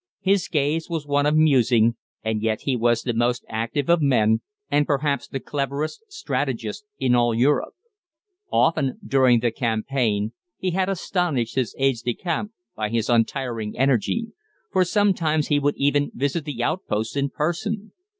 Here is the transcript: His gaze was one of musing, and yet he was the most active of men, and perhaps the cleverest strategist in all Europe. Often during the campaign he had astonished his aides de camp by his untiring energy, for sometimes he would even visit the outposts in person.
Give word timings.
His 0.21 0.47
gaze 0.47 0.89
was 0.89 1.05
one 1.05 1.27
of 1.27 1.35
musing, 1.35 1.95
and 2.23 2.41
yet 2.41 2.61
he 2.61 2.75
was 2.75 3.03
the 3.03 3.13
most 3.13 3.45
active 3.47 3.87
of 3.87 4.01
men, 4.01 4.41
and 4.67 4.87
perhaps 4.87 5.27
the 5.27 5.39
cleverest 5.39 6.03
strategist 6.11 6.85
in 6.97 7.13
all 7.13 7.35
Europe. 7.35 7.75
Often 8.51 8.97
during 9.05 9.41
the 9.41 9.51
campaign 9.51 10.33
he 10.57 10.71
had 10.71 10.89
astonished 10.89 11.53
his 11.53 11.75
aides 11.77 12.01
de 12.01 12.15
camp 12.15 12.51
by 12.75 12.89
his 12.89 13.11
untiring 13.11 13.77
energy, 13.77 14.29
for 14.71 14.83
sometimes 14.83 15.49
he 15.49 15.59
would 15.59 15.75
even 15.77 16.09
visit 16.15 16.45
the 16.45 16.63
outposts 16.63 17.15
in 17.15 17.29
person. 17.29 17.91